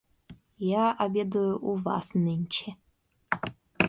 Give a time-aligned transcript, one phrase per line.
[0.57, 2.75] Я обедаю у вас нынче.